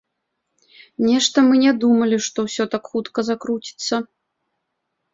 Нешта 1.09 1.37
мы 1.51 1.61
не 1.65 1.71
думалі, 1.85 2.21
што 2.31 2.49
ўсё 2.49 2.63
так 2.75 2.83
хутка 2.95 3.19
закруціцца. 3.31 4.05